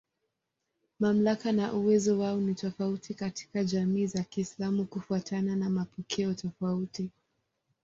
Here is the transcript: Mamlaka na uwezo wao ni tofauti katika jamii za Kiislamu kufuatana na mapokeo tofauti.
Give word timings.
Mamlaka 0.99 1.51
na 1.51 1.73
uwezo 1.73 2.19
wao 2.19 2.41
ni 2.41 2.55
tofauti 2.55 3.13
katika 3.13 3.63
jamii 3.63 4.05
za 4.07 4.23
Kiislamu 4.23 4.85
kufuatana 4.85 5.55
na 5.55 5.69
mapokeo 5.69 6.33
tofauti. 6.33 7.09